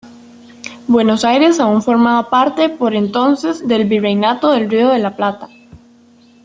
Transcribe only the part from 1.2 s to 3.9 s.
Aires aún formaba parte por entonces del